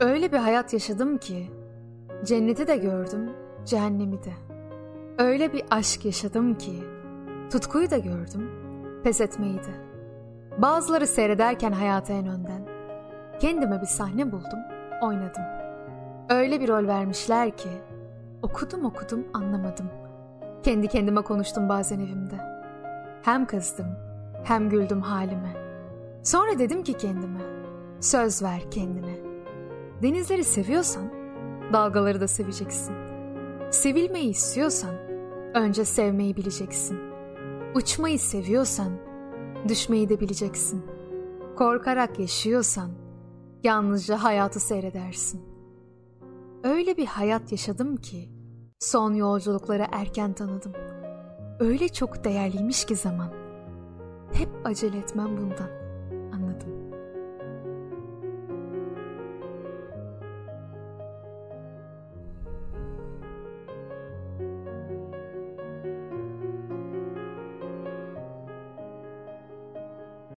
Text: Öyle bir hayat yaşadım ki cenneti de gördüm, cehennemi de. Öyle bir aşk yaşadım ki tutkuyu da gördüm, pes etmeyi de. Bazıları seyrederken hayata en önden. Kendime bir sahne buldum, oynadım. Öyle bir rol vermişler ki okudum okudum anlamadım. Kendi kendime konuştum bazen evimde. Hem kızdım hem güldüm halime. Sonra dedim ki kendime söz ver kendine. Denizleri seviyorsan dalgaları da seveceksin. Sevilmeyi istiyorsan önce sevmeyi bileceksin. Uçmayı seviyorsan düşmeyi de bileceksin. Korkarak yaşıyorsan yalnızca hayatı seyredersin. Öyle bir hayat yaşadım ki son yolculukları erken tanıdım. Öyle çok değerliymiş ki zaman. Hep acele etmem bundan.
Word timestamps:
Öyle 0.00 0.32
bir 0.32 0.38
hayat 0.38 0.72
yaşadım 0.72 1.18
ki 1.18 1.50
cenneti 2.24 2.66
de 2.66 2.76
gördüm, 2.76 3.30
cehennemi 3.64 4.22
de. 4.22 4.32
Öyle 5.18 5.52
bir 5.52 5.62
aşk 5.70 6.04
yaşadım 6.04 6.54
ki 6.54 6.84
tutkuyu 7.50 7.90
da 7.90 7.98
gördüm, 7.98 8.50
pes 9.04 9.20
etmeyi 9.20 9.58
de. 9.58 9.86
Bazıları 10.58 11.06
seyrederken 11.06 11.72
hayata 11.72 12.12
en 12.12 12.26
önden. 12.26 12.66
Kendime 13.40 13.80
bir 13.80 13.86
sahne 13.86 14.32
buldum, 14.32 14.60
oynadım. 15.02 15.44
Öyle 16.28 16.60
bir 16.60 16.68
rol 16.68 16.86
vermişler 16.86 17.56
ki 17.56 17.68
okudum 18.42 18.84
okudum 18.84 19.24
anlamadım. 19.34 19.90
Kendi 20.62 20.88
kendime 20.88 21.20
konuştum 21.22 21.68
bazen 21.68 22.00
evimde. 22.00 22.36
Hem 23.22 23.46
kızdım 23.46 23.86
hem 24.44 24.68
güldüm 24.68 25.00
halime. 25.00 25.56
Sonra 26.22 26.58
dedim 26.58 26.82
ki 26.82 26.92
kendime 26.92 27.40
söz 28.00 28.42
ver 28.42 28.70
kendine. 28.70 29.25
Denizleri 30.02 30.44
seviyorsan 30.44 31.10
dalgaları 31.72 32.20
da 32.20 32.28
seveceksin. 32.28 32.94
Sevilmeyi 33.70 34.30
istiyorsan 34.30 34.94
önce 35.54 35.84
sevmeyi 35.84 36.36
bileceksin. 36.36 36.98
Uçmayı 37.74 38.18
seviyorsan 38.18 38.92
düşmeyi 39.68 40.08
de 40.08 40.20
bileceksin. 40.20 40.84
Korkarak 41.56 42.18
yaşıyorsan 42.18 42.90
yalnızca 43.64 44.22
hayatı 44.22 44.60
seyredersin. 44.60 45.42
Öyle 46.64 46.96
bir 46.96 47.06
hayat 47.06 47.52
yaşadım 47.52 47.96
ki 47.96 48.30
son 48.78 49.14
yolculukları 49.14 49.86
erken 49.92 50.32
tanıdım. 50.32 50.72
Öyle 51.60 51.88
çok 51.88 52.24
değerliymiş 52.24 52.84
ki 52.84 52.96
zaman. 52.96 53.32
Hep 54.32 54.48
acele 54.64 54.98
etmem 54.98 55.36
bundan. 55.36 55.85